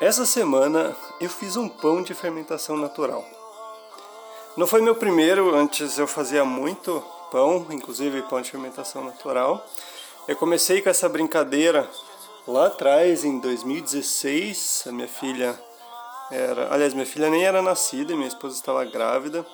Essa 0.00 0.24
semana 0.24 0.96
eu 1.20 1.28
fiz 1.28 1.58
um 1.58 1.68
pão 1.68 2.02
de 2.02 2.14
fermentação 2.14 2.74
natural. 2.74 3.22
Não 4.56 4.66
foi 4.66 4.80
meu 4.80 4.94
primeiro, 4.94 5.54
antes 5.54 5.98
eu 5.98 6.06
fazia 6.06 6.42
muito 6.42 7.04
pão, 7.30 7.66
inclusive 7.68 8.22
pão 8.22 8.40
de 8.40 8.50
fermentação 8.50 9.04
natural. 9.04 9.62
Eu 10.26 10.36
comecei 10.36 10.80
com 10.80 10.88
essa 10.88 11.06
brincadeira 11.06 11.86
lá 12.48 12.68
atrás, 12.68 13.24
em 13.26 13.38
2016. 13.40 14.84
A 14.88 14.92
minha 14.92 15.06
filha 15.06 15.62
era. 16.30 16.72
Aliás, 16.72 16.94
minha 16.94 17.04
filha 17.04 17.28
nem 17.28 17.44
era 17.44 17.60
nascida, 17.60 18.16
minha 18.16 18.26
esposa 18.26 18.54
estava 18.54 18.82
grávida. 18.86 19.44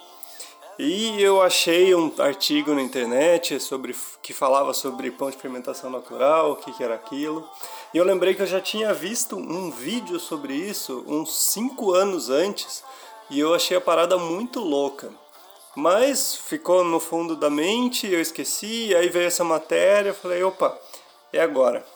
E 0.79 1.23
eu 1.23 1.41
achei 1.41 1.95
um 1.95 2.13
artigo 2.19 2.75
na 2.75 2.83
internet 2.83 3.59
sobre 3.61 3.97
que 4.23 4.35
falava 4.35 4.75
sobre 4.75 5.11
pão 5.11 5.31
de 5.31 5.37
fermentação 5.39 5.89
natural, 5.89 6.53
o 6.53 6.57
que, 6.57 6.71
que 6.71 6.85
era 6.85 6.95
aquilo. 6.95 7.49
E 7.95 7.97
eu 7.97 8.05
lembrei 8.05 8.35
que 8.35 8.43
eu 8.43 8.47
já 8.47 8.61
tinha 8.61 8.93
visto 8.93 9.37
um 9.37 9.71
vídeo 9.71 10.21
sobre 10.21 10.55
isso 10.55 11.03
uns 11.07 11.35
5 11.53 11.95
anos 11.95 12.29
antes 12.29 12.85
e 13.31 13.41
eu 13.41 13.55
achei 13.55 13.75
a 13.75 13.81
parada 13.81 14.19
muito 14.19 14.61
louca. 14.61 15.11
Mas 15.75 16.37
ficou 16.37 16.85
no 16.85 17.01
fundo 17.01 17.35
da 17.35 17.49
mente, 17.49 18.07
eu 18.07 18.21
esqueci, 18.21 18.95
aí 18.95 19.09
veio 19.09 19.29
essa 19.29 19.45
matéria, 19.45 20.11
eu 20.11 20.15
falei, 20.15 20.43
opa, 20.43 20.79
é 21.33 21.41
agora. 21.41 21.87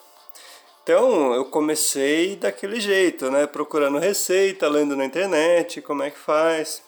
Então 0.82 1.34
eu 1.34 1.44
comecei 1.44 2.34
daquele 2.34 2.80
jeito, 2.80 3.30
né? 3.30 3.46
Procurando 3.46 3.98
receita, 3.98 4.68
lendo 4.68 4.96
na 4.96 5.04
internet, 5.04 5.82
como 5.82 6.02
é 6.02 6.10
que 6.10 6.18
faz. 6.18 6.82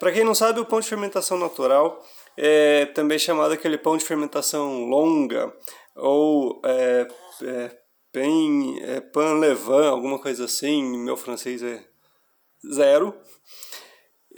Para 0.00 0.12
quem 0.12 0.24
não 0.24 0.34
sabe, 0.34 0.58
o 0.58 0.64
pão 0.64 0.80
de 0.80 0.88
fermentação 0.88 1.38
natural 1.38 2.02
é 2.34 2.86
também 2.86 3.18
chamado 3.18 3.52
aquele 3.52 3.76
pão 3.76 3.98
de 3.98 4.04
fermentação 4.04 4.86
longa 4.86 5.54
ou 5.94 6.58
é, 6.64 7.06
é, 7.44 7.78
pen, 8.10 8.82
é, 8.82 8.98
pan 9.02 9.34
levan, 9.34 9.90
alguma 9.90 10.18
coisa 10.18 10.46
assim. 10.46 10.82
Meu 10.82 11.18
francês 11.18 11.62
é 11.62 11.84
zero. 12.72 13.14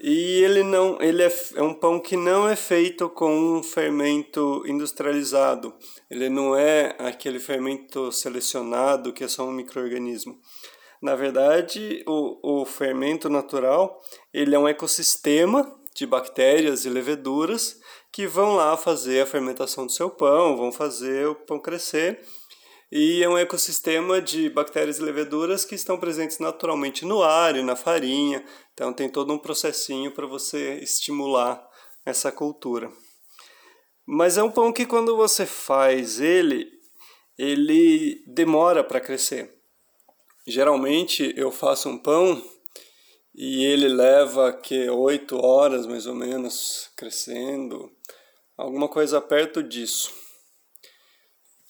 E 0.02 0.42
ele 0.42 0.64
não, 0.64 1.00
ele 1.00 1.22
é, 1.22 1.32
é 1.54 1.62
um 1.62 1.74
pão 1.74 2.00
que 2.00 2.16
não 2.16 2.48
é 2.48 2.56
feito 2.56 3.08
com 3.08 3.32
um 3.32 3.62
fermento 3.62 4.64
industrializado. 4.66 5.72
Ele 6.10 6.28
não 6.28 6.56
é 6.56 6.96
aquele 6.98 7.38
fermento 7.38 8.10
selecionado 8.10 9.12
que 9.12 9.22
é 9.22 9.28
só 9.28 9.44
um 9.44 9.52
microorganismo. 9.52 10.40
Na 11.02 11.16
verdade, 11.16 12.04
o, 12.06 12.60
o 12.60 12.64
fermento 12.64 13.28
natural 13.28 14.00
ele 14.32 14.54
é 14.54 14.58
um 14.58 14.68
ecossistema 14.68 15.68
de 15.96 16.06
bactérias 16.06 16.84
e 16.84 16.88
leveduras 16.88 17.80
que 18.12 18.24
vão 18.24 18.54
lá 18.54 18.76
fazer 18.76 19.20
a 19.20 19.26
fermentação 19.26 19.84
do 19.84 19.90
seu 19.90 20.08
pão, 20.08 20.56
vão 20.56 20.70
fazer 20.70 21.26
o 21.26 21.34
pão 21.34 21.58
crescer. 21.58 22.24
E 22.90 23.20
é 23.22 23.28
um 23.28 23.36
ecossistema 23.36 24.20
de 24.20 24.48
bactérias 24.48 24.98
e 24.98 25.02
leveduras 25.02 25.64
que 25.64 25.74
estão 25.74 25.98
presentes 25.98 26.38
naturalmente 26.38 27.04
no 27.04 27.22
ar 27.22 27.56
e 27.56 27.62
na 27.62 27.74
farinha. 27.74 28.44
Então 28.72 28.92
tem 28.92 29.08
todo 29.08 29.32
um 29.32 29.38
processinho 29.38 30.12
para 30.12 30.26
você 30.26 30.74
estimular 30.74 31.66
essa 32.06 32.30
cultura. 32.30 32.92
Mas 34.06 34.36
é 34.36 34.42
um 34.42 34.50
pão 34.50 34.72
que 34.72 34.86
quando 34.86 35.16
você 35.16 35.46
faz 35.46 36.20
ele, 36.20 36.70
ele 37.36 38.22
demora 38.26 38.84
para 38.84 39.00
crescer. 39.00 39.61
Geralmente 40.46 41.32
eu 41.36 41.52
faço 41.52 41.88
um 41.88 41.96
pão 41.96 42.42
e 43.34 43.64
ele 43.64 43.88
leva 43.88 44.52
que 44.52 44.90
oito 44.90 45.36
horas 45.36 45.86
mais 45.86 46.06
ou 46.06 46.14
menos 46.14 46.90
crescendo, 46.96 47.90
alguma 48.56 48.88
coisa 48.88 49.20
perto 49.20 49.62
disso. 49.62 50.12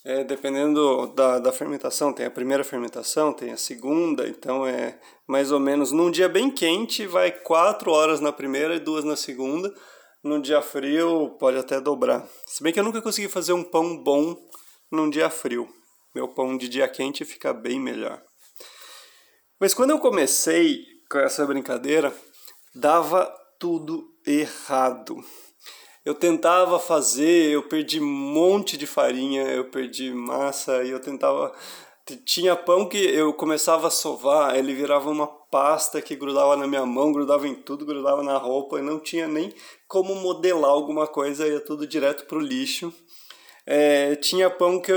É, 0.05 0.25
dependendo 0.25 1.07
da, 1.15 1.39
da 1.39 1.53
fermentação, 1.53 2.13
tem 2.13 2.27
a 2.27 2.31
primeira 2.31 2.65
fermentação, 2.65 3.33
tem 3.33 3.53
a 3.53 3.57
segunda, 3.57 4.27
então 4.27 4.67
é 4.67 4.99
mais 5.29 5.53
ou 5.53 5.61
menos 5.61 5.93
num 5.93 6.11
dia 6.11 6.29
bem 6.29 6.51
quente 6.51 7.07
vai 7.07 7.31
quatro 7.31 7.93
horas 7.93 8.21
na 8.21 8.33
primeira 8.33 8.75
e 8.75 8.81
duas 8.81 9.05
na 9.05 9.15
segunda. 9.15 9.73
Num 10.25 10.41
dia 10.41 10.63
frio 10.63 11.37
pode 11.39 11.59
até 11.59 11.81
dobrar. 11.81 12.27
Se 12.47 12.63
bem 12.63 12.73
que 12.73 12.81
eu 12.81 12.85
nunca 12.85 13.03
consegui 13.03 13.29
fazer 13.29 13.53
um 13.53 13.63
pão 13.63 14.03
bom 14.03 14.37
num 14.91 15.11
dia 15.11 15.29
frio. 15.29 15.69
Meu 16.15 16.29
pão 16.29 16.57
de 16.57 16.69
dia 16.69 16.89
quente 16.89 17.25
fica 17.25 17.53
bem 17.53 17.79
melhor. 17.79 18.23
Mas 19.63 19.75
quando 19.75 19.91
eu 19.91 20.01
comecei 20.01 20.85
com 21.09 21.21
essa 21.21 21.47
brincadeira, 21.47 22.13
dava 22.75 23.33
tudo 23.61 24.13
errado. 24.27 25.17
Eu 26.05 26.17
tentava 26.17 26.81
fazer, 26.81 27.53
eu 27.53 27.63
perdi 27.69 28.01
um 28.01 28.05
monte 28.05 28.77
de 28.77 28.89
farinha, 28.89 29.45
eu 29.45 29.67
perdi 29.67 30.13
massa 30.13 30.83
e 30.83 30.91
eu 30.91 30.99
tentava. 30.99 31.55
Tinha 32.27 32.57
pão 32.57 32.89
que 32.89 32.99
eu 32.99 33.33
começava 33.35 33.87
a 33.87 33.91
sovar, 33.91 34.59
ele 34.59 34.75
virava 34.75 35.09
uma 35.09 35.29
pasta 35.29 36.03
que 36.03 36.17
grudava 36.17 36.57
na 36.57 36.67
minha 36.67 36.85
mão, 36.85 37.13
grudava 37.13 37.47
em 37.47 37.55
tudo, 37.55 37.87
grudava 37.87 38.21
na 38.21 38.37
roupa 38.39 38.81
e 38.81 38.83
não 38.83 38.99
tinha 38.99 39.29
nem 39.29 39.55
como 39.87 40.13
modelar 40.17 40.73
alguma 40.73 41.07
coisa, 41.07 41.47
ia 41.47 41.61
tudo 41.61 41.87
direto 41.87 42.27
pro 42.27 42.41
lixo. 42.41 42.93
É, 43.65 44.17
tinha 44.17 44.51
pão 44.51 44.81
que, 44.81 44.93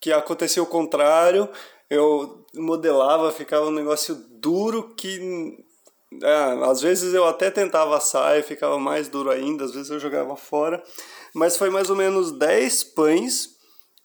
que 0.00 0.12
acontecia 0.12 0.62
o 0.62 0.66
contrário, 0.66 1.48
eu 1.94 2.44
modelava, 2.54 3.32
ficava 3.32 3.66
um 3.66 3.70
negócio 3.70 4.14
duro 4.40 4.94
que 4.94 5.56
é, 6.22 6.64
às 6.64 6.80
vezes 6.80 7.12
eu 7.14 7.26
até 7.26 7.50
tentava 7.50 7.96
assar 7.96 8.38
e 8.38 8.42
ficava 8.42 8.78
mais 8.78 9.08
duro 9.08 9.30
ainda, 9.30 9.64
às 9.64 9.72
vezes 9.72 9.90
eu 9.90 9.98
jogava 9.98 10.36
fora, 10.36 10.82
mas 11.34 11.56
foi 11.56 11.70
mais 11.70 11.90
ou 11.90 11.96
menos 11.96 12.32
10 12.32 12.84
pães 12.94 13.54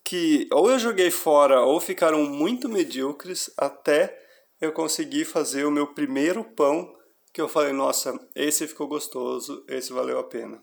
que 0.03 0.47
ou 0.51 0.72
eu 0.72 0.79
joguei 0.79 1.11
fora 1.11 1.61
ou 1.61 1.79
ficaram 1.79 2.23
muito 2.23 2.67
medíocres 2.67 3.51
até 3.57 4.17
eu 4.59 4.71
conseguir 4.71 5.25
fazer 5.25 5.66
o 5.66 5.71
meu 5.71 5.94
primeiro 5.94 6.44
pão 6.44 6.91
que 7.31 7.39
eu 7.39 7.47
falei, 7.47 7.71
nossa, 7.71 8.19
esse 8.35 8.67
ficou 8.67 8.88
gostoso, 8.88 9.63
esse 9.67 9.94
valeu 9.94 10.17
a 10.19 10.23
pena. 10.23 10.61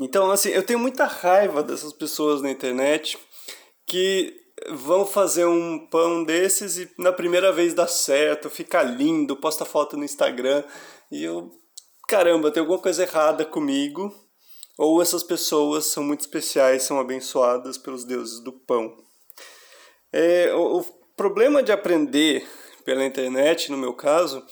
Então, 0.00 0.30
assim, 0.30 0.50
eu 0.50 0.64
tenho 0.64 0.78
muita 0.78 1.04
raiva 1.04 1.62
dessas 1.62 1.92
pessoas 1.92 2.40
na 2.40 2.50
internet 2.50 3.18
que 3.86 4.34
vão 4.68 5.06
fazer 5.06 5.46
um 5.46 5.86
pão 5.86 6.22
desses 6.24 6.78
e 6.78 6.90
na 6.98 7.12
primeira 7.12 7.52
vez 7.52 7.74
dá 7.74 7.86
certo, 7.86 8.50
fica 8.50 8.82
lindo, 8.82 9.36
posta 9.36 9.64
foto 9.64 9.96
no 9.96 10.04
Instagram 10.04 10.62
e 11.10 11.24
eu, 11.24 11.50
caramba, 12.06 12.50
tem 12.50 12.60
alguma 12.60 12.78
coisa 12.78 13.02
errada 13.02 13.44
comigo. 13.44 14.14
Ou 14.78 15.02
essas 15.02 15.22
pessoas 15.22 15.86
são 15.86 16.02
muito 16.02 16.20
especiais, 16.20 16.84
são 16.84 16.98
abençoadas 16.98 17.76
pelos 17.76 18.04
deuses 18.04 18.40
do 18.40 18.50
pão. 18.52 18.96
É, 20.10 20.54
o, 20.54 20.78
o 20.78 20.84
problema 21.14 21.62
de 21.62 21.70
aprender 21.70 22.48
pela 22.82 23.04
internet, 23.04 23.70
no 23.70 23.76
meu 23.76 23.92
caso, 23.92 24.42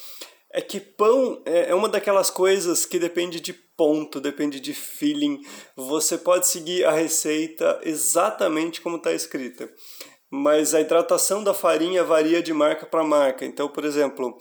é 0.52 0.60
que 0.60 0.80
pão 0.80 1.42
é, 1.46 1.70
é 1.70 1.74
uma 1.74 1.88
daquelas 1.88 2.30
coisas 2.30 2.84
que 2.84 2.98
depende 2.98 3.40
de 3.40 3.54
ponto, 3.78 4.20
depende 4.20 4.58
de 4.58 4.74
feeling. 4.74 5.40
Você 5.76 6.18
pode 6.18 6.48
seguir 6.48 6.84
a 6.84 6.90
receita 6.90 7.80
exatamente 7.84 8.80
como 8.80 8.96
está 8.96 9.12
escrita, 9.12 9.72
mas 10.28 10.74
a 10.74 10.80
hidratação 10.80 11.44
da 11.44 11.54
farinha 11.54 12.02
varia 12.02 12.42
de 12.42 12.52
marca 12.52 12.84
para 12.84 13.04
marca. 13.04 13.46
Então, 13.46 13.68
por 13.68 13.84
exemplo, 13.84 14.36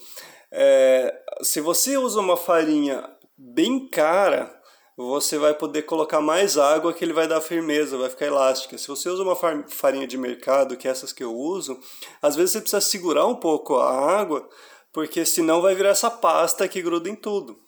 é, 0.51 1.13
se 1.43 1.61
você 1.61 1.97
usa 1.97 2.19
uma 2.19 2.35
farinha 2.35 3.07
bem 3.37 3.87
cara, 3.87 4.51
você 4.97 5.37
vai 5.37 5.53
poder 5.53 5.83
colocar 5.83 6.19
mais 6.19 6.57
água 6.57 6.91
que 6.91 7.05
ele 7.05 7.13
vai 7.13 7.27
dar 7.27 7.39
firmeza, 7.39 7.99
vai 7.99 8.09
ficar 8.09 8.25
elástica. 8.25 8.75
Se 8.79 8.87
você 8.87 9.07
usa 9.07 9.21
uma 9.21 9.37
farinha 9.67 10.07
de 10.07 10.17
mercado, 10.17 10.75
que 10.75 10.87
é 10.87 10.91
essas 10.91 11.13
que 11.13 11.23
eu 11.23 11.35
uso, 11.35 11.79
às 12.19 12.35
vezes 12.35 12.53
você 12.53 12.61
precisa 12.61 12.81
segurar 12.81 13.27
um 13.27 13.35
pouco 13.35 13.75
a 13.75 14.19
água, 14.19 14.49
porque 14.91 15.23
senão 15.23 15.61
vai 15.61 15.75
virar 15.75 15.89
essa 15.89 16.09
pasta 16.09 16.67
que 16.67 16.81
gruda 16.81 17.07
em 17.07 17.15
tudo. 17.15 17.66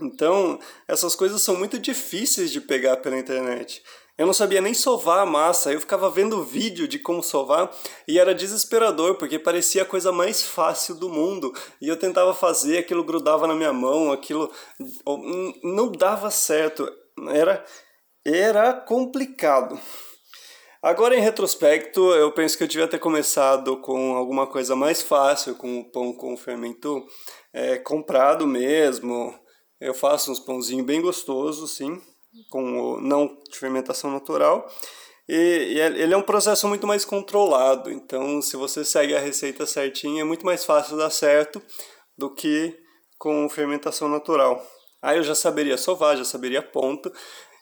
Então, 0.00 0.58
essas 0.88 1.14
coisas 1.14 1.42
são 1.42 1.56
muito 1.56 1.78
difíceis 1.78 2.50
de 2.50 2.60
pegar 2.60 2.98
pela 2.98 3.18
internet. 3.18 3.82
Eu 4.16 4.26
não 4.26 4.34
sabia 4.34 4.60
nem 4.60 4.74
sovar 4.74 5.20
a 5.20 5.26
massa, 5.26 5.72
eu 5.72 5.80
ficava 5.80 6.10
vendo 6.10 6.44
vídeo 6.44 6.86
de 6.86 6.98
como 6.98 7.22
sovar 7.22 7.70
e 8.06 8.18
era 8.18 8.34
desesperador, 8.34 9.14
porque 9.14 9.38
parecia 9.38 9.82
a 9.82 9.86
coisa 9.86 10.12
mais 10.12 10.42
fácil 10.42 10.94
do 10.94 11.08
mundo. 11.08 11.52
E 11.80 11.88
eu 11.88 11.96
tentava 11.96 12.34
fazer, 12.34 12.78
aquilo 12.78 13.02
grudava 13.02 13.46
na 13.46 13.54
minha 13.54 13.72
mão, 13.72 14.12
aquilo 14.12 14.52
não 15.62 15.90
dava 15.90 16.30
certo. 16.30 16.86
Era 17.30 17.64
era 18.24 18.74
complicado. 18.74 19.80
Agora, 20.82 21.16
em 21.16 21.20
retrospecto, 21.20 22.12
eu 22.14 22.32
penso 22.32 22.56
que 22.56 22.64
eu 22.64 22.68
devia 22.68 22.88
ter 22.88 22.98
começado 22.98 23.78
com 23.80 24.16
alguma 24.16 24.46
coisa 24.46 24.76
mais 24.76 25.02
fácil, 25.02 25.54
com 25.54 25.80
o 25.80 25.90
pão 25.90 26.12
com 26.12 26.36
fermento 26.36 27.06
é, 27.52 27.76
comprado 27.78 28.46
mesmo, 28.46 29.34
eu 29.80 29.94
faço 29.94 30.30
uns 30.30 30.38
pãozinhos 30.38 30.84
bem 30.84 31.00
gostosos, 31.00 31.76
sim, 31.76 32.00
com 32.48 33.00
não 33.00 33.38
de 33.50 33.58
fermentação 33.58 34.10
natural. 34.10 34.68
E, 35.28 35.74
e, 35.74 35.80
é, 35.80 35.86
ele 35.86 36.12
é 36.12 36.16
um 36.16 36.22
processo 36.22 36.66
muito 36.68 36.86
mais 36.86 37.04
controlado. 37.04 37.90
Então, 37.90 38.42
se 38.42 38.56
você 38.56 38.84
segue 38.84 39.14
a 39.14 39.20
receita 39.20 39.64
certinha, 39.64 40.22
é 40.22 40.24
muito 40.24 40.44
mais 40.44 40.64
fácil 40.64 40.96
dar 40.96 41.10
certo 41.10 41.62
do 42.18 42.34
que 42.34 42.76
com 43.18 43.48
fermentação 43.48 44.08
natural. 44.08 44.64
Aí 45.00 45.16
eu 45.16 45.22
já 45.22 45.34
saberia 45.34 45.78
sovar, 45.78 46.16
já 46.16 46.24
saberia 46.24 46.60
ponto 46.60 47.12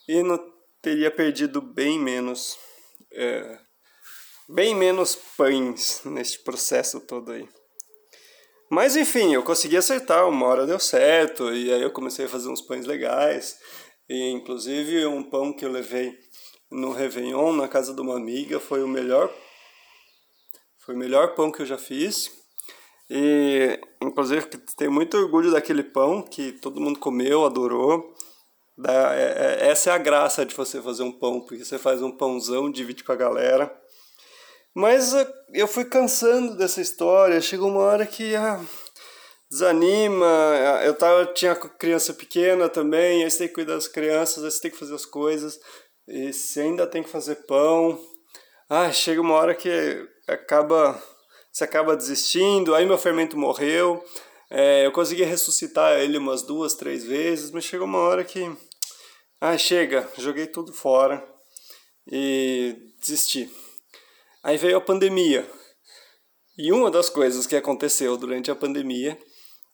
e 0.08 0.22
não 0.22 0.38
teria 0.82 1.10
perdido 1.10 1.60
bem 1.60 1.98
menos 1.98 2.56
é, 3.12 3.58
bem 4.48 4.74
menos 4.74 5.14
pães 5.36 6.00
neste 6.04 6.42
processo 6.42 7.00
todo 7.00 7.32
aí. 7.32 7.48
Mas 8.70 8.96
enfim, 8.96 9.34
eu 9.34 9.42
consegui 9.42 9.76
acertar, 9.76 10.28
uma 10.28 10.46
hora 10.46 10.66
deu 10.66 10.78
certo, 10.78 11.52
e 11.52 11.72
aí 11.72 11.82
eu 11.82 11.90
comecei 11.90 12.26
a 12.26 12.28
fazer 12.28 12.48
uns 12.48 12.60
pães 12.60 12.84
legais, 12.84 13.58
e 14.08 14.30
inclusive 14.30 15.06
um 15.06 15.22
pão 15.22 15.52
que 15.52 15.64
eu 15.64 15.70
levei 15.70 16.14
no 16.70 16.92
Réveillon, 16.92 17.52
na 17.52 17.66
casa 17.66 17.94
de 17.94 18.00
uma 18.00 18.16
amiga, 18.16 18.60
foi 18.60 18.82
o 18.82 18.88
melhor 18.88 19.32
foi 20.88 20.94
o 20.94 20.98
melhor 20.98 21.34
pão 21.34 21.52
que 21.52 21.60
eu 21.60 21.66
já 21.66 21.76
fiz. 21.76 22.30
E 23.10 23.78
inclusive 24.02 24.46
tenho 24.74 24.90
muito 24.90 25.18
orgulho 25.18 25.50
daquele 25.50 25.82
pão 25.82 26.22
que 26.22 26.52
todo 26.52 26.80
mundo 26.80 26.98
comeu, 26.98 27.44
adorou. 27.44 28.14
É, 28.86 29.60
é, 29.64 29.68
essa 29.68 29.90
é 29.90 29.92
a 29.92 29.98
graça 29.98 30.46
de 30.46 30.54
você 30.54 30.80
fazer 30.80 31.02
um 31.02 31.12
pão, 31.12 31.40
porque 31.40 31.62
você 31.62 31.78
faz 31.78 32.00
um 32.00 32.10
pãozão, 32.10 32.70
divide 32.70 33.04
com 33.04 33.12
a 33.12 33.16
galera. 33.16 33.70
Mas 34.78 35.12
uh, 35.12 35.26
eu 35.52 35.66
fui 35.66 35.84
cansando 35.84 36.56
dessa 36.56 36.80
história, 36.80 37.40
chegou 37.40 37.68
uma 37.68 37.80
hora 37.80 38.06
que 38.06 38.36
ah, 38.36 38.64
desanima. 39.50 40.24
Ah, 40.24 40.84
eu 40.84 40.94
tava, 40.94 41.26
tinha 41.34 41.56
criança 41.56 42.14
pequena 42.14 42.68
também, 42.68 43.24
aí 43.24 43.28
você 43.28 43.38
tem 43.38 43.48
que 43.48 43.54
cuidar 43.54 43.74
das 43.74 43.88
crianças, 43.88 44.44
aí 44.44 44.50
você 44.52 44.60
tem 44.60 44.70
que 44.70 44.78
fazer 44.78 44.94
as 44.94 45.04
coisas, 45.04 45.58
e 46.06 46.32
você 46.32 46.60
ainda 46.60 46.86
tem 46.86 47.02
que 47.02 47.08
fazer 47.08 47.44
pão. 47.48 47.98
Ah, 48.70 48.92
chega 48.92 49.20
uma 49.20 49.34
hora 49.34 49.52
que 49.52 49.68
acaba, 50.28 51.02
você 51.50 51.64
acaba 51.64 51.96
desistindo, 51.96 52.72
aí 52.72 52.86
meu 52.86 52.98
fermento 52.98 53.36
morreu. 53.36 54.00
É, 54.48 54.86
eu 54.86 54.92
consegui 54.92 55.24
ressuscitar 55.24 55.98
ele 55.98 56.18
umas 56.18 56.42
duas, 56.42 56.74
três 56.74 57.02
vezes, 57.04 57.50
mas 57.50 57.64
chegou 57.64 57.84
uma 57.88 57.98
hora 57.98 58.22
que 58.22 58.48
ah, 59.40 59.58
chega, 59.58 60.08
joguei 60.16 60.46
tudo 60.46 60.72
fora 60.72 61.28
e 62.06 62.76
desisti. 63.00 63.50
Aí 64.48 64.56
veio 64.56 64.78
a 64.78 64.80
pandemia. 64.80 65.46
E 66.56 66.72
uma 66.72 66.90
das 66.90 67.10
coisas 67.10 67.46
que 67.46 67.54
aconteceu 67.54 68.16
durante 68.16 68.50
a 68.50 68.56
pandemia 68.56 69.18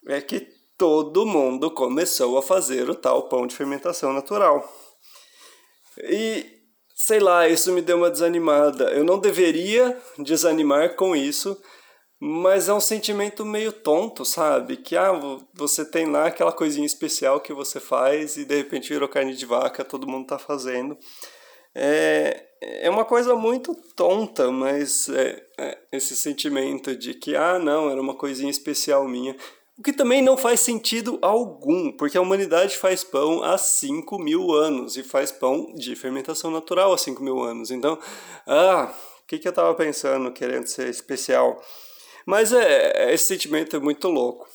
é 0.09 0.21
que 0.21 0.49
todo 0.76 1.25
mundo 1.25 1.71
começou 1.71 2.37
a 2.37 2.43
fazer 2.43 2.91
o 2.91 2.94
tal 2.97 3.29
pão 3.29 3.47
de 3.47 3.55
fermentação 3.55 4.12
natural. 4.12 4.69
E 6.03 6.44
sei 6.97 7.21
lá, 7.21 7.49
isso 7.49 7.71
me 7.71 7.82
deu 7.82 7.99
uma 7.99 8.11
desanimada. 8.11 8.91
Eu 8.91 9.05
não 9.05 9.21
deveria 9.21 9.97
desanimar 10.19 10.97
com 10.97 11.15
isso, 11.15 11.56
mas 12.19 12.69
é 12.69 12.75
um 12.75 12.81
sentimento 12.81 13.44
meio 13.44 13.70
tonto, 13.70 14.25
sabe? 14.25 14.79
Que 14.79 14.97
ah, 14.97 15.12
você 15.55 15.85
tem 15.85 16.11
lá 16.11 16.27
aquela 16.27 16.50
coisinha 16.50 16.85
especial 16.85 17.41
que 17.41 17.53
você 17.53 17.79
faz 17.79 18.37
e 18.37 18.44
de 18.44 18.56
repente 18.56 18.88
virou 18.88 19.09
carne 19.09 19.37
de 19.37 19.47
vaca, 19.47 19.85
todo 19.85 20.09
mundo 20.09 20.27
tá 20.27 20.37
fazendo. 20.37 20.99
É, 21.77 22.54
é 22.83 22.91
uma 22.91 23.05
coisa 23.05 23.35
muito 23.35 23.75
tonta, 23.97 24.51
mas 24.51 25.09
é, 25.09 25.43
é 25.59 25.79
esse 25.93 26.17
sentimento 26.17 26.97
de 26.97 27.15
que, 27.15 27.37
ah, 27.37 27.59
não, 27.59 27.91
era 27.91 28.01
uma 28.01 28.15
coisinha 28.15 28.51
especial 28.51 29.07
minha. 29.07 29.37
O 29.77 29.83
que 29.83 29.93
também 29.93 30.23
não 30.23 30.37
faz 30.37 30.61
sentido 30.61 31.19
algum, 31.21 31.91
porque 31.93 32.17
a 32.17 32.21
humanidade 32.21 32.77
faz 32.77 33.03
pão 33.03 33.43
há 33.43 33.59
5 33.59 34.19
mil 34.19 34.53
anos 34.53 34.97
e 34.97 35.03
faz 35.03 35.33
pão 35.33 35.75
de 35.75 35.97
fermentação 35.97 36.51
natural 36.51 36.93
há 36.93 36.99
5 36.99 37.23
mil 37.23 37.43
anos. 37.43 37.71
Então, 37.71 37.99
ah, 38.47 38.95
o 39.23 39.27
que, 39.27 39.39
que 39.39 39.49
eu 39.49 39.51
estava 39.51 39.75
pensando 39.75 40.33
querendo 40.33 40.67
ser 40.67 40.89
especial? 40.89 41.61
Mas 42.25 42.53
é, 42.53 43.13
esse 43.13 43.27
sentimento 43.27 43.77
é 43.77 43.81
muito 43.81 44.09
louco. 44.09 44.47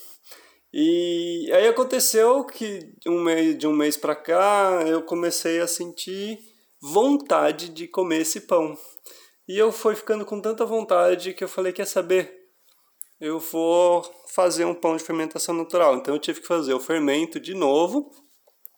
E 0.72 1.50
aí 1.52 1.68
aconteceu 1.68 2.46
que 2.46 2.94
um 3.08 3.22
mês, 3.22 3.58
de 3.58 3.68
um 3.68 3.74
mês 3.74 3.98
para 3.98 4.16
cá 4.16 4.84
eu 4.88 5.02
comecei 5.02 5.60
a 5.60 5.68
sentir 5.68 6.38
vontade 6.82 7.70
de 7.70 7.88
comer 7.88 8.22
esse 8.22 8.42
pão. 8.42 8.78
E 9.48 9.58
eu 9.58 9.72
fui 9.72 9.96
ficando 9.96 10.26
com 10.26 10.40
tanta 10.40 10.66
vontade 10.66 11.34
que 11.34 11.44
eu 11.44 11.48
falei: 11.48 11.74
quer 11.74 11.86
saber? 11.86 12.38
Eu 13.20 13.40
vou 13.40 14.04
fazer 14.34 14.66
um 14.66 14.74
pão 14.74 14.96
de 14.96 15.04
fermentação 15.04 15.54
natural. 15.54 15.96
Então 15.96 16.14
eu 16.14 16.20
tive 16.20 16.40
que 16.40 16.48
fazer 16.48 16.74
o 16.74 16.80
fermento 16.80 17.40
de 17.40 17.54
novo. 17.54 18.12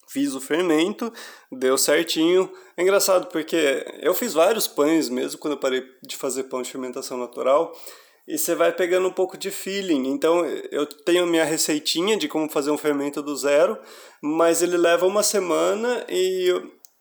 Fiz 0.10 0.34
o 0.34 0.42
fermento, 0.42 1.14
deu 1.52 1.78
certinho. 1.78 2.52
É 2.76 2.82
engraçado 2.82 3.28
porque 3.28 3.86
eu 4.02 4.14
fiz 4.14 4.34
vários 4.34 4.68
pães 4.68 5.08
mesmo 5.08 5.40
quando 5.40 5.54
eu 5.54 5.60
parei 5.60 5.84
de 6.04 6.18
fazer 6.18 6.44
pão 6.46 6.62
de 6.62 6.72
fermentação 6.72 7.18
natural 7.18 7.72
e 8.28 8.38
você 8.38 8.56
vai 8.56 8.72
pegando 8.72 9.08
um 9.08 9.14
pouco 9.14 9.38
de 9.38 9.52
feeling. 9.52 10.08
Então 10.08 10.46
eu 10.46 10.86
tenho 10.86 11.28
minha 11.28 11.46
receitinha 11.46 12.18
de 12.18 12.28
como 12.28 12.50
fazer 12.50 12.72
um 12.72 12.78
fermento 12.78 13.22
do 13.22 13.36
zero, 13.36 13.78
mas 14.22 14.62
ele 14.62 14.78
leva 14.78 15.06
uma 15.06 15.24
semana 15.24 16.06
e 16.10 16.50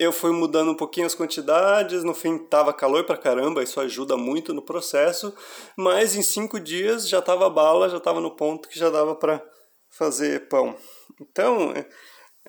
eu, 0.00 0.12
fui 0.12 0.32
mudando 0.32 0.70
um 0.70 0.74
pouquinho 0.74 1.06
as 1.06 1.14
quantidades. 1.14 2.02
No 2.02 2.14
fim 2.14 2.38
tava 2.38 2.72
calor 2.72 3.04
pra 3.04 3.18
caramba, 3.18 3.62
isso 3.62 3.78
ajuda 3.78 4.16
muito 4.16 4.54
no 4.54 4.62
processo, 4.62 5.34
mas 5.76 6.16
em 6.16 6.22
cinco 6.22 6.58
dias 6.58 7.06
já 7.06 7.20
tava 7.20 7.50
bala, 7.50 7.90
já 7.90 8.00
tava 8.00 8.18
no 8.18 8.34
ponto 8.34 8.66
que 8.66 8.78
já 8.78 8.88
dava 8.88 9.14
para 9.14 9.44
fazer 9.90 10.48
pão. 10.48 10.74
Então 11.20 11.74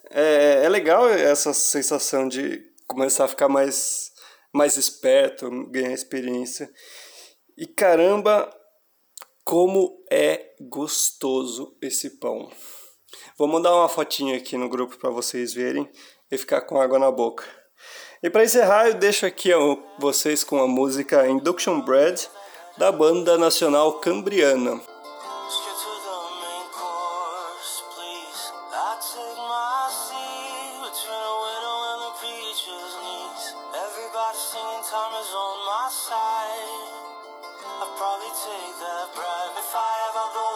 é, 0.10 0.64
é 0.64 0.70
legal 0.70 1.10
essa 1.10 1.54
sensação 1.54 2.26
de 2.26 2.64
começar 2.88 3.26
a 3.26 3.28
ficar 3.28 3.50
mais 3.50 4.12
mais 4.54 4.78
esperto, 4.78 5.50
ganhar 5.70 5.92
experiência. 5.92 6.70
E 7.58 7.68
caramba, 7.68 8.50
como 9.44 10.04
é 10.10 10.54
gostoso 10.62 11.78
esse 11.82 12.18
pão. 12.18 12.50
Vou 13.38 13.48
mandar 13.48 13.76
uma 13.76 13.90
fotinha 13.90 14.38
aqui 14.38 14.56
no 14.56 14.70
grupo 14.70 14.98
para 14.98 15.10
vocês 15.10 15.54
verem 15.54 15.90
e 16.32 16.38
ficar 16.38 16.62
com 16.62 16.80
água 16.80 16.98
na 16.98 17.12
boca. 17.12 17.44
E 18.24 18.30
para 18.30 18.44
encerrar, 18.44 18.88
eu 18.88 18.94
deixo 18.94 19.26
aqui 19.26 19.52
vocês 20.00 20.44
com 20.44 20.62
a 20.62 20.68
música 20.68 21.28
Induction 21.28 21.82
Bread 21.82 22.30
da 22.78 22.92
banda 22.92 23.38
nacional 23.38 24.00
cambriana. 24.00 24.80
probably 38.02 38.34
take 38.34 38.82
if 39.62 39.72
I 39.78 39.94
ever 40.10 40.28
go 40.34 40.51